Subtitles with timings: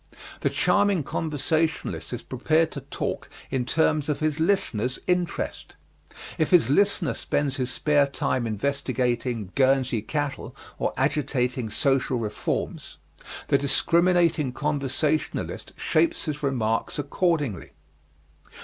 [0.39, 5.75] The charming conversationalist is prepared to talk in terms of his listener's interest.
[6.39, 12.97] If his listener spends his spare time investigating Guernsey cattle or agitating social reforms,
[13.49, 17.69] the discriminating conversationalist shapes his remarks accordingly.